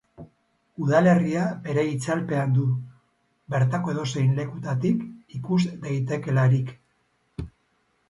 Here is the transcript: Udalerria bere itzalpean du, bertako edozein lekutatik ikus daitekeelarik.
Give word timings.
Udalerria 0.85 1.43
bere 1.67 1.83
itzalpean 1.89 2.57
du, 2.57 2.65
bertako 3.57 3.95
edozein 3.95 4.35
lekutatik 4.43 5.07
ikus 5.41 5.63
daitekeelarik. 5.89 6.77